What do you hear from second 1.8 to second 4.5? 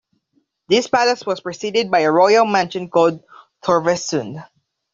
by a royal mansion called "Torvesund".